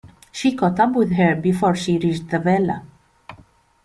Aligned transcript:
She 0.31 0.55
caught 0.55 0.79
up 0.79 0.93
with 0.95 1.11
her 1.11 1.35
before 1.35 1.75
she 1.75 1.99
reached 1.99 2.31
the 2.31 2.39
villa. 2.39 2.81